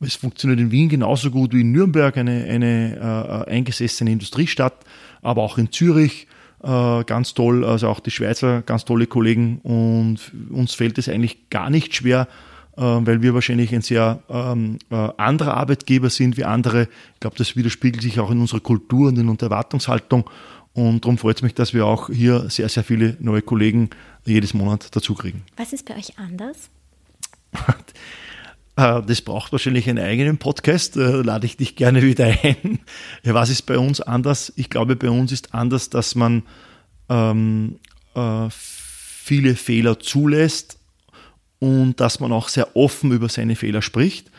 [0.00, 4.84] Es funktioniert in Wien genauso gut wie in Nürnberg, eine, eine äh, eingesessene Industriestadt,
[5.20, 6.26] aber auch in Zürich
[6.62, 10.18] äh, ganz toll, also auch die Schweizer ganz tolle Kollegen und
[10.50, 12.28] uns fällt es eigentlich gar nicht schwer,
[12.76, 16.88] äh, weil wir wahrscheinlich ein sehr ähm, äh, anderer Arbeitgeber sind wie andere.
[17.14, 20.28] Ich glaube, das widerspiegelt sich auch in unserer Kultur und in unserer Erwartungshaltung
[20.72, 23.90] und darum freut es mich, dass wir auch hier sehr, sehr viele neue Kollegen
[24.24, 25.42] jedes Monat dazu kriegen.
[25.56, 26.70] Was ist bei euch anders?
[28.80, 32.78] Äh, das braucht wahrscheinlich einen eigenen Podcast, da lade ich dich gerne wieder ein.
[33.24, 34.52] Was ist bei uns anders?
[34.56, 36.42] Ich glaube, bei uns ist anders, dass man
[37.08, 37.78] ähm,
[38.14, 40.78] äh, viele Fehler zulässt
[41.58, 44.30] und dass man auch sehr offen über seine Fehler spricht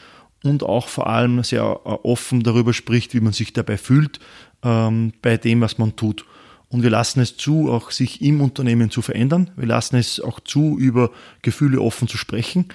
[0.44, 4.20] und auch vor allem sehr äh, offen darüber spricht, wie man sich dabei fühlt
[4.64, 6.26] ähm, bei dem, was man tut.
[6.70, 9.52] Und wir lassen es zu, auch sich im Unternehmen zu verändern.
[9.58, 12.70] Wir lassen es auch zu, über Gefühle offen zu sprechen.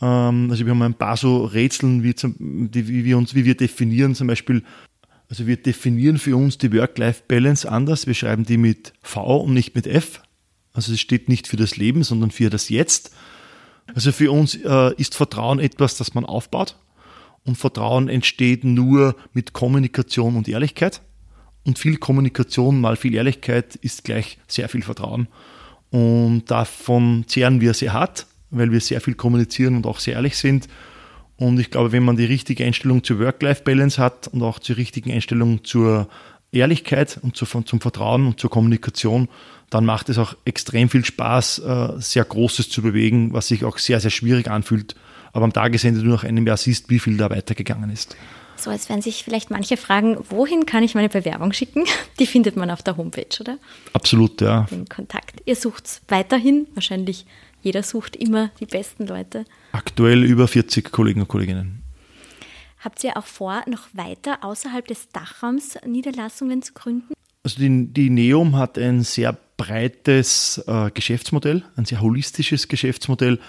[0.00, 3.44] Ähm, also wir haben ein paar so Rätseln, wie, zum, die, wie wir uns, wie
[3.44, 4.62] wir definieren, zum Beispiel,
[5.28, 8.06] also wir definieren für uns die Work-Life-Balance anders.
[8.06, 10.22] Wir schreiben die mit V und nicht mit F.
[10.72, 13.12] Also es steht nicht für das Leben, sondern für das Jetzt.
[13.94, 16.76] Also für uns äh, ist Vertrauen etwas, das man aufbaut.
[17.44, 21.00] Und Vertrauen entsteht nur mit Kommunikation und Ehrlichkeit.
[21.64, 25.28] Und viel Kommunikation mal viel Ehrlichkeit ist gleich sehr viel Vertrauen.
[25.90, 30.36] Und davon zehren wir sehr hart, weil wir sehr viel kommunizieren und auch sehr ehrlich
[30.36, 30.68] sind.
[31.36, 35.12] Und ich glaube, wenn man die richtige Einstellung zur Work-Life-Balance hat und auch die richtigen
[35.12, 36.08] Einstellung zur
[36.52, 39.28] Ehrlichkeit und zu, zum Vertrauen und zur Kommunikation,
[39.68, 43.78] dann macht es auch extrem viel Spaß, äh, sehr Großes zu bewegen, was sich auch
[43.78, 44.94] sehr, sehr schwierig anfühlt.
[45.32, 48.16] Aber am Tagesende du nach einem Jahr siehst, wie viel da weitergegangen ist.
[48.56, 51.84] So, als werden sich vielleicht manche fragen, wohin kann ich meine Bewerbung schicken?
[52.18, 53.58] Die findet man auf der Homepage, oder?
[53.92, 54.66] Absolut, ja.
[54.70, 55.42] Den Kontakt.
[55.44, 57.26] Ihr sucht weiterhin, wahrscheinlich
[57.62, 59.44] jeder sucht immer die besten Leute.
[59.72, 61.82] Aktuell über 40 Kollegen und Kolleginnen.
[62.78, 67.14] Habt ihr auch vor, noch weiter außerhalb des Dachraums Niederlassungen zu gründen?
[67.42, 73.40] Also die, die Neum hat ein sehr breites äh, Geschäftsmodell, ein sehr holistisches Geschäftsmodell.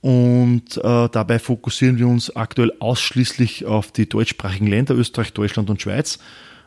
[0.00, 5.80] Und äh, dabei fokussieren wir uns aktuell ausschließlich auf die deutschsprachigen Länder, Österreich, Deutschland und
[5.80, 6.18] Schweiz.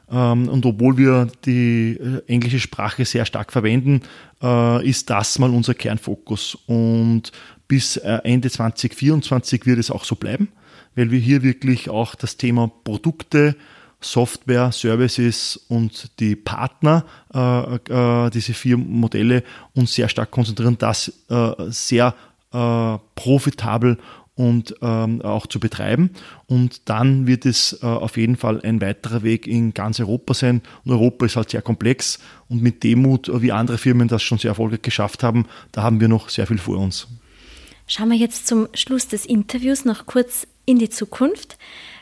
[0.09, 4.01] Ähm, und obwohl wir die äh, englische Sprache sehr stark verwenden,
[4.41, 6.57] äh, ist das mal unser Kernfokus.
[6.67, 7.31] Und
[7.67, 10.49] bis äh, Ende 2024 wird es auch so bleiben,
[10.95, 13.55] weil wir hier wirklich auch das Thema Produkte,
[13.99, 19.43] Software, Services und die Partner, diese vier Modelle,
[19.73, 21.11] uns sehr stark konzentrieren, das
[21.69, 22.13] sehr
[23.15, 23.97] profitabel
[24.37, 26.11] und ähm, auch zu betreiben.
[26.45, 30.61] Und dann wird es äh, auf jeden Fall ein weiterer Weg in ganz Europa sein.
[30.85, 34.49] Und Europa ist halt sehr komplex und mit Demut, wie andere Firmen das schon sehr
[34.49, 37.07] erfolgreich geschafft haben, da haben wir noch sehr viel vor uns.
[37.87, 41.57] Schauen wir jetzt zum Schluss des Interviews noch kurz in die Zukunft.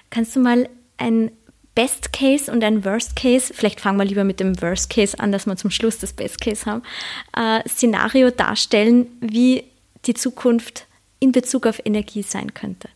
[0.09, 0.67] Kannst du mal
[0.97, 1.31] ein
[1.73, 5.31] Best Case und ein Worst Case, vielleicht fangen wir lieber mit dem Worst Case an,
[5.31, 6.83] dass wir zum Schluss das Best Case haben,
[7.35, 9.65] äh, Szenario darstellen, wie
[10.05, 10.87] die Zukunft
[11.19, 12.89] in Bezug auf Energie sein könnte?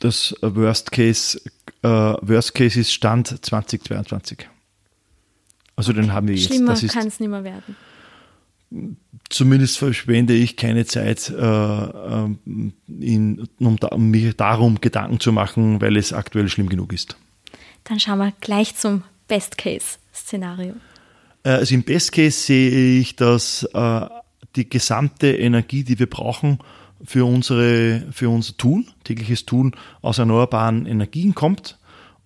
[0.00, 1.40] Das Worst Case,
[1.82, 4.48] äh, Worst Case ist Stand 2022.
[5.74, 6.48] Also den haben wir jetzt.
[6.48, 7.76] Schlimmer kann es nicht mehr werden
[9.28, 15.80] zumindest verschwende ich keine Zeit, äh, ähm, in, um, um mir darum Gedanken zu machen,
[15.80, 17.16] weil es aktuell schlimm genug ist.
[17.84, 20.74] Dann schauen wir gleich zum Best-Case-Szenario.
[21.44, 24.06] Äh, also im Best Case sehe ich, dass äh,
[24.56, 26.58] die gesamte Energie, die wir brauchen
[27.04, 31.78] für, unsere, für unser Tun, tägliches Tun, aus erneuerbaren Energien kommt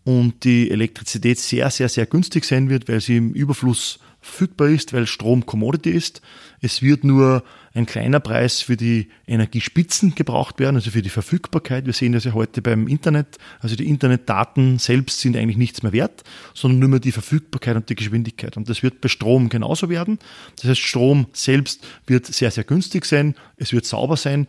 [0.05, 4.93] und die Elektrizität sehr, sehr, sehr günstig sein wird, weil sie im Überfluss verfügbar ist,
[4.93, 6.23] weil Strom Commodity ist.
[6.61, 7.43] Es wird nur
[7.75, 11.87] ein kleiner Preis für die Energiespitzen gebraucht werden, also für die Verfügbarkeit.
[11.87, 13.39] Wir sehen das ja heute beim Internet.
[13.61, 16.23] Also die Internetdaten selbst sind eigentlich nichts mehr wert,
[16.55, 18.57] sondern nur mehr die Verfügbarkeit und die Geschwindigkeit.
[18.57, 20.19] Und das wird bei Strom genauso werden.
[20.57, 23.35] Das heißt, Strom selbst wird sehr, sehr günstig sein.
[23.57, 24.47] Es wird sauber sein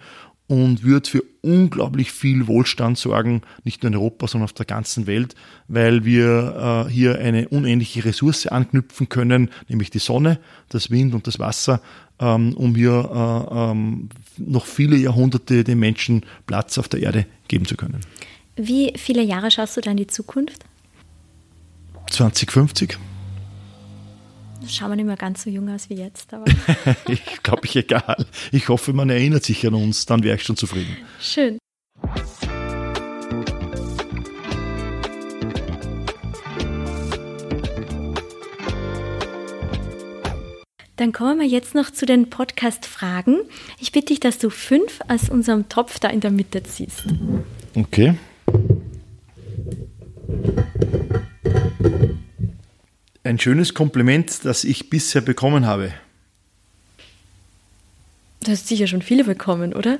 [0.47, 5.08] und wird für unglaublich viel Wohlstand sorgen, nicht nur in Europa, sondern auf der ganzen
[5.08, 5.36] Welt,
[5.67, 11.27] weil wir äh, hier eine unendliche Ressource anknüpfen können, nämlich die Sonne, das Wind und
[11.27, 11.82] das Wasser,
[12.19, 12.91] ähm, um hier
[13.51, 18.01] äh, ähm, noch viele Jahrhunderte den Menschen Platz auf der Erde geben zu können.
[18.56, 20.65] Wie viele Jahre schaust du dann in die Zukunft?
[22.12, 22.97] 2050
[24.67, 26.34] schauen wir nicht mehr ganz so jung aus wie jetzt.
[26.34, 26.45] Aber
[27.08, 28.26] ich glaube, ich egal.
[28.52, 30.97] Ich hoffe, man erinnert sich an uns, dann wäre ich schon zufrieden.
[31.19, 31.58] Schön.
[40.95, 43.41] Dann kommen wir jetzt noch zu den Podcast-Fragen.
[43.80, 47.04] Ich bitte dich, dass du fünf aus unserem Topf da in der Mitte ziehst.
[47.76, 48.15] Okay.
[53.25, 55.93] Ein schönes Kompliment, das ich bisher bekommen habe.
[58.43, 59.97] Du hast sicher schon viele bekommen, oder?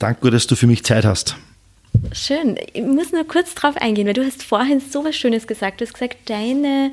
[0.00, 1.36] Danke, dass du für mich Zeit hast.
[2.12, 2.58] Schön.
[2.72, 5.80] Ich muss nur kurz drauf eingehen, weil du hast vorhin so was Schönes gesagt.
[5.80, 6.90] Du hast gesagt, deine,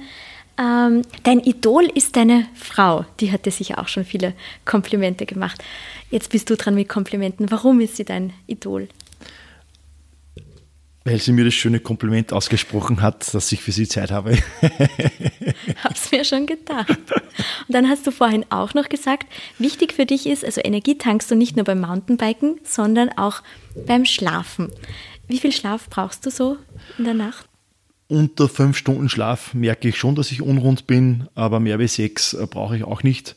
[0.60, 3.06] ähm, dein Idol ist deine Frau.
[3.19, 4.34] Die hat dir sicher auch schon viele
[4.65, 5.63] Komplimente gemacht.
[6.12, 7.50] Jetzt bist du dran mit Komplimenten.
[7.50, 8.88] Warum ist sie dein Idol?
[11.08, 14.38] Weil sie mir das schöne Kompliment ausgesprochen hat, dass ich für sie Zeit habe.
[15.84, 16.89] Hab's mir schon gedacht.
[16.89, 19.26] Und dann hast du vorhin auch noch gesagt,
[19.58, 23.41] wichtig für dich ist, also Energie tankst du nicht nur beim Mountainbiken, sondern auch
[23.86, 24.70] beim Schlafen.
[25.28, 26.58] Wie viel Schlaf brauchst du so
[26.98, 27.48] in der Nacht?
[28.08, 32.34] unter fünf Stunden Schlaf merke ich schon, dass ich unrund bin, aber mehr wie sechs
[32.34, 33.36] äh, brauche ich auch nicht.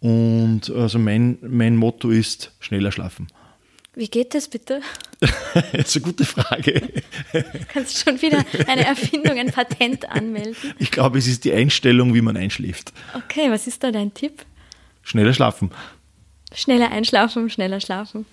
[0.00, 3.28] Und also mein, mein Motto ist schneller schlafen.
[3.94, 4.80] Wie geht das bitte?
[5.20, 6.80] das ist eine gute Frage.
[7.32, 10.56] Du kannst schon wieder eine Erfindung, ein Patent anmelden.
[10.78, 12.92] Ich glaube, es ist die Einstellung, wie man einschläft.
[13.14, 14.46] Okay, was ist da dein Tipp?
[15.02, 15.70] Schneller schlafen.
[16.54, 18.24] Schneller einschlafen, schneller schlafen.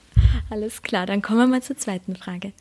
[0.50, 2.54] Alles klar, dann kommen wir mal zur zweiten Frage.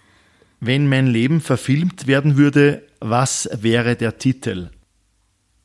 [0.60, 4.70] Wenn mein Leben verfilmt werden würde, was wäre der Titel?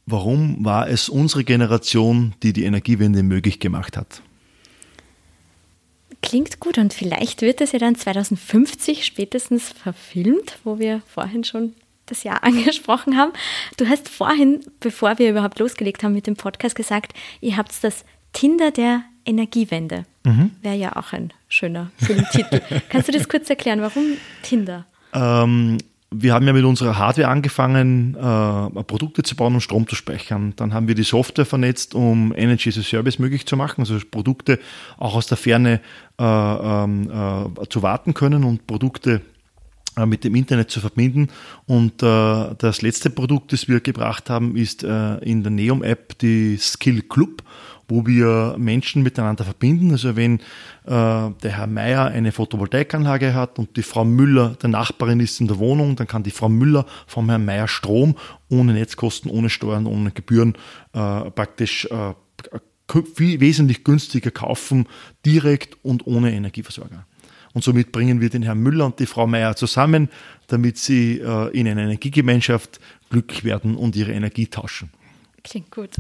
[0.05, 4.21] Warum war es unsere Generation, die die Energiewende möglich gemacht hat?
[6.23, 11.73] Klingt gut und vielleicht wird es ja dann 2050 spätestens verfilmt, wo wir vorhin schon
[12.05, 13.33] das Jahr angesprochen haben.
[13.77, 18.05] Du hast vorhin, bevor wir überhaupt losgelegt haben mit dem Podcast, gesagt, ihr habt das
[18.31, 20.05] Tinder der Energiewende.
[20.23, 20.51] Mhm.
[20.61, 22.61] Wäre ja auch ein schöner Filmtitel.
[22.89, 23.81] Kannst du das kurz erklären?
[23.81, 24.85] Warum Tinder?
[25.13, 25.77] Ähm,
[26.13, 30.53] wir haben ja mit unserer Hardware angefangen, äh, Produkte zu bauen, um Strom zu speichern.
[30.55, 33.97] Dann haben wir die Software vernetzt, um Energy as a Service möglich zu machen, also
[34.09, 34.59] Produkte
[34.97, 35.81] auch aus der Ferne
[36.19, 39.21] äh, ähm, äh, zu warten können und Produkte
[39.97, 41.29] äh, mit dem Internet zu verbinden.
[41.65, 46.57] Und äh, das letzte Produkt, das wir gebracht haben, ist äh, in der Neum-App die
[46.57, 47.43] Skill Club
[47.87, 49.91] wo wir Menschen miteinander verbinden.
[49.91, 50.39] Also wenn äh,
[50.85, 55.59] der Herr Meier eine Photovoltaikanlage hat und die Frau Müller der Nachbarin ist in der
[55.59, 58.15] Wohnung, dann kann die Frau Müller vom Herrn Meier Strom
[58.49, 60.55] ohne Netzkosten, ohne Steuern, ohne Gebühren
[60.93, 62.13] äh, praktisch äh,
[63.15, 64.87] viel wesentlich günstiger kaufen,
[65.25, 67.05] direkt und ohne Energieversorger.
[67.53, 70.09] Und somit bringen wir den Herrn Müller und die Frau Meier zusammen,
[70.47, 74.89] damit sie äh, in einer Energiegemeinschaft glücklich werden und ihre Energie tauschen.
[75.43, 75.91] Klingt gut.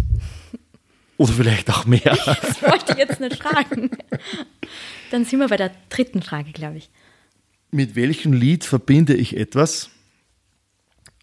[1.23, 2.01] Oder vielleicht auch mehr.
[2.25, 3.91] Das wollte ich jetzt nicht fragen.
[5.09, 6.89] Dann sind wir bei der dritten Frage, glaube ich.
[7.71, 9.89] Mit welchem Lied verbinde ich etwas?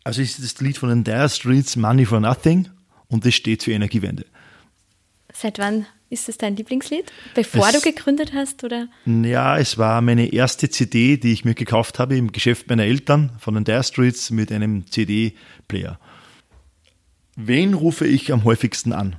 [0.02, 2.70] Also ist das Lied von den Dire Streets Money for Nothing
[3.08, 4.24] und das steht für Energiewende.
[5.34, 7.12] Seit wann ist es dein Lieblingslied?
[7.34, 8.88] Bevor es, du gegründet hast, oder?
[9.04, 13.32] Ja, es war meine erste CD, die ich mir gekauft habe im Geschäft meiner Eltern
[13.38, 16.00] von den Dire Streets mit einem CD-Player.
[17.36, 19.16] Wen rufe ich am häufigsten an?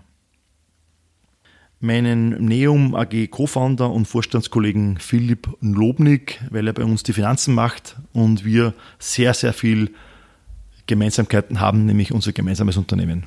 [1.82, 7.96] Meinen Neum AG Co-Founder und Vorstandskollegen Philipp Lobnig, weil er bei uns die Finanzen macht
[8.14, 9.94] und wir sehr, sehr viel
[10.86, 13.26] Gemeinsamkeiten haben, nämlich unser gemeinsames Unternehmen.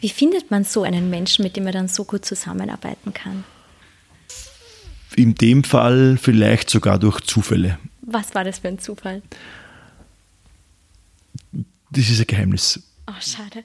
[0.00, 3.44] Wie findet man so einen Menschen, mit dem man dann so gut zusammenarbeiten kann?
[5.16, 7.78] In dem Fall vielleicht sogar durch Zufälle.
[8.02, 9.22] Was war das für ein Zufall?
[11.90, 12.82] Das ist ein Geheimnis.
[13.06, 13.64] Oh, schade.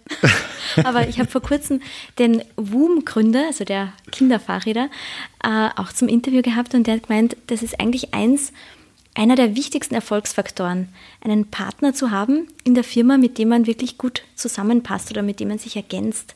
[0.83, 1.81] Aber ich habe vor kurzem
[2.17, 4.89] den WOOM-Gründer, also der Kinderfahrräder,
[5.43, 8.51] äh, auch zum Interview gehabt und der hat gemeint, das ist eigentlich eins,
[9.15, 10.89] einer der wichtigsten Erfolgsfaktoren,
[11.21, 15.39] einen Partner zu haben in der Firma, mit dem man wirklich gut zusammenpasst oder mit
[15.39, 16.35] dem man sich ergänzt.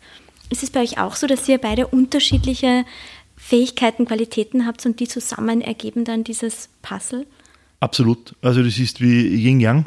[0.50, 2.86] Ist es bei euch auch so, dass ihr beide unterschiedliche
[3.36, 7.26] Fähigkeiten, Qualitäten habt und die zusammen ergeben dann dieses Puzzle?
[7.80, 8.36] Absolut.
[8.42, 9.86] Also das ist wie Yin Yang.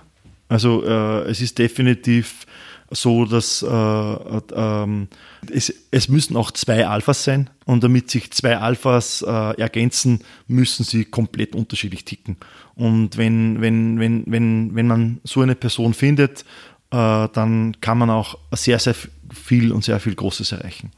[0.48, 2.46] Also äh, es ist definitiv
[2.90, 5.06] so, dass äh, äh,
[5.50, 10.84] es, es müssen auch zwei Alphas sein und damit sich zwei Alphas äh, ergänzen, müssen
[10.84, 12.36] sie komplett unterschiedlich ticken.
[12.74, 16.42] Und wenn, wenn, wenn, wenn, wenn man so eine Person findet,
[16.90, 18.94] äh, dann kann man auch sehr, sehr
[19.32, 20.92] viel und sehr viel Großes erreichen.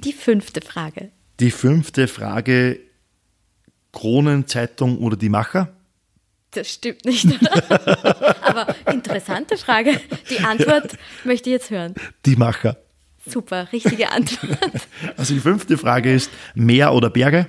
[0.00, 1.10] Die fünfte Frage.
[1.40, 2.80] Die fünfte Frage,
[3.92, 5.72] Kronenzeitung oder die Macher?
[6.54, 7.26] Das stimmt nicht?
[8.42, 10.00] Aber interessante Frage.
[10.30, 11.94] Die Antwort möchte ich jetzt hören.
[12.24, 12.76] Die Macher.
[13.26, 14.58] Super, richtige Antwort.
[15.16, 17.46] Also die fünfte Frage ist Meer oder Berge?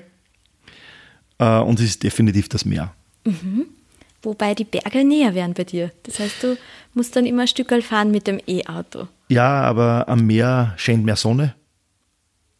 [1.38, 2.94] Äh, und es ist definitiv das Meer.
[3.26, 3.66] Mhm.
[4.24, 5.92] Wobei die Berge näher wären bei dir.
[6.04, 6.58] Das heißt, du
[6.94, 9.08] musst dann immer ein Stück fahren mit dem E-Auto.
[9.30, 11.56] Ja, aber am Meer scheint mehr Sonne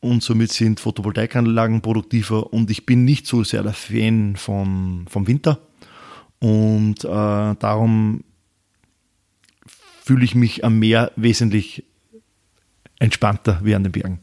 [0.06, 5.28] und somit sind Photovoltaikanlagen produktiver und ich bin nicht so sehr der Fan von, vom
[5.28, 5.60] Winter.
[6.46, 8.24] Und äh, darum
[10.04, 11.84] fühle ich mich am Meer wesentlich
[13.00, 14.20] entspannter wie an den Bergen.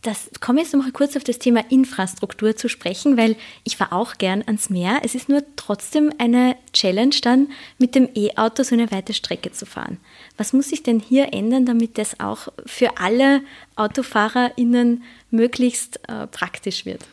[0.00, 3.92] Das komme jetzt noch mal kurz auf das Thema Infrastruktur zu sprechen, weil ich fahre
[3.92, 5.00] auch gern ans Meer.
[5.02, 9.66] Es ist nur trotzdem eine Challenge dann, mit dem E-Auto so eine weite Strecke zu
[9.66, 9.98] fahren.
[10.38, 13.42] Was muss sich denn hier ändern, damit das auch für alle
[13.76, 17.06] AutofahrerInnen möglichst äh, praktisch wird?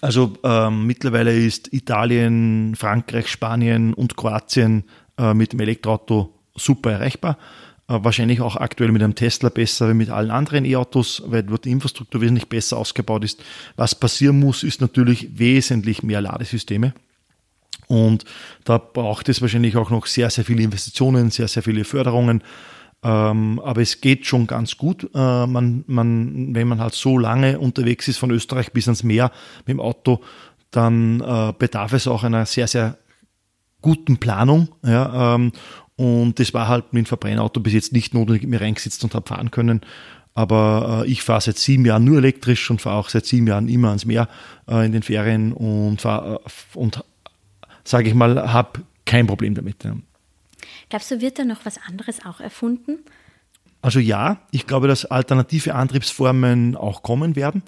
[0.00, 4.84] Also ähm, mittlerweile ist Italien, Frankreich, Spanien und Kroatien
[5.18, 7.38] äh, mit dem Elektroauto super erreichbar.
[7.88, 11.64] Äh, wahrscheinlich auch aktuell mit einem Tesla besser wie mit allen anderen E-Autos, weil dort
[11.64, 13.42] die Infrastruktur wesentlich besser ausgebaut ist.
[13.76, 16.94] Was passieren muss, ist natürlich wesentlich mehr Ladesysteme.
[17.88, 18.24] Und
[18.64, 22.42] da braucht es wahrscheinlich auch noch sehr, sehr viele Investitionen, sehr, sehr viele Förderungen.
[23.02, 25.10] Ähm, aber es geht schon ganz gut.
[25.14, 29.30] Äh, man, man, wenn man halt so lange unterwegs ist von Österreich bis ans Meer
[29.60, 30.20] mit dem Auto,
[30.70, 32.98] dann äh, bedarf es auch einer sehr, sehr
[33.80, 34.68] guten Planung.
[34.84, 35.52] Ja, ähm,
[35.96, 39.28] und das war halt mit dem Verbrennerauto bis jetzt nicht notwendig, mir reingesetzt und habe
[39.28, 39.80] fahren können.
[40.34, 43.68] Aber äh, ich fahre seit sieben Jahren nur elektrisch und fahre auch seit sieben Jahren
[43.68, 44.28] immer ans Meer
[44.68, 47.02] äh, in den Ferien und fahre äh, und
[47.84, 49.84] sage ich mal, habe kein Problem damit.
[49.84, 49.94] Ja.
[50.88, 52.98] Glaubst du, wird da noch was anderes auch erfunden?
[53.82, 57.62] Also ja, ich glaube, dass alternative Antriebsformen auch kommen werden.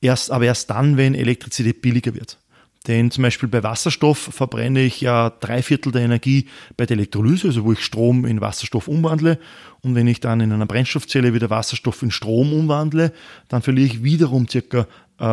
[0.00, 2.38] Erst, aber erst dann, wenn Elektrizität billiger wird.
[2.86, 7.48] Denn zum Beispiel bei Wasserstoff verbrenne ich ja drei Viertel der Energie bei der Elektrolyse,
[7.48, 9.38] also wo ich Strom in Wasserstoff umwandle.
[9.82, 13.12] Und wenn ich dann in einer Brennstoffzelle wieder Wasserstoff in Strom umwandle,
[13.48, 14.86] dann verliere ich wiederum circa
[15.20, 15.24] äh,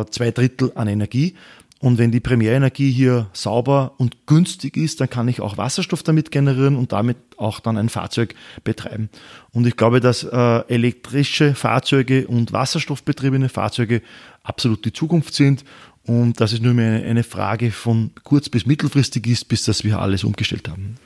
[0.00, 1.34] äh zwei Drittel an Energie.
[1.80, 6.30] Und wenn die Primärenergie hier sauber und günstig ist, dann kann ich auch Wasserstoff damit
[6.30, 9.08] generieren und damit auch dann ein Fahrzeug betreiben.
[9.52, 14.02] Und ich glaube, dass äh, elektrische Fahrzeuge und wasserstoffbetriebene Fahrzeuge
[14.42, 15.64] absolut die Zukunft sind
[16.04, 20.00] und dass es nur mehr eine Frage von kurz- bis mittelfristig ist, bis dass wir
[20.00, 20.96] alles umgestellt haben.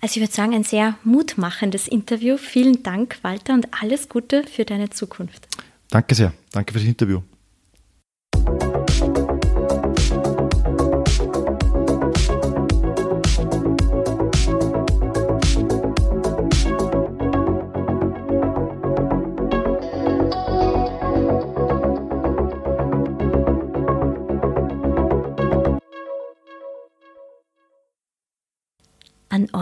[0.00, 2.38] Also ich würde sagen, ein sehr mutmachendes Interview.
[2.38, 5.46] Vielen Dank, Walter, und alles Gute für deine Zukunft.
[5.90, 6.32] Danke sehr.
[6.50, 7.20] Danke für das Interview.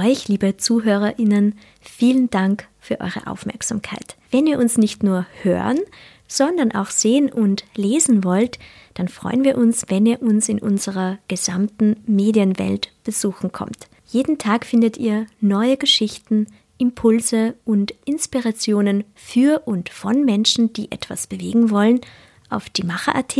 [0.06, 4.16] Euch, liebe ZuhörerInnen, vielen Dank für eure Aufmerksamkeit.
[4.30, 5.80] Wenn ihr uns nicht nur hören,
[6.28, 8.58] sondern auch sehen und lesen wollt,
[8.94, 13.88] dann freuen wir uns, wenn ihr uns in unserer gesamten Medienwelt besuchen kommt.
[14.06, 16.46] Jeden Tag findet ihr neue Geschichten,
[16.78, 22.00] Impulse und Inspirationen für und von Menschen, die etwas bewegen wollen,
[22.48, 23.36] auf die Macher.at,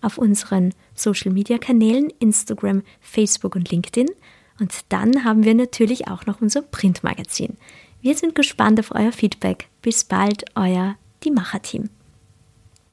[0.00, 4.08] auf unseren Social Media Kanälen Instagram, Facebook und LinkedIn–
[4.62, 7.56] und dann haben wir natürlich auch noch unser Printmagazin.
[8.00, 9.66] Wir sind gespannt auf euer Feedback.
[9.82, 10.94] Bis bald, euer
[11.24, 11.90] Die Macher-Team.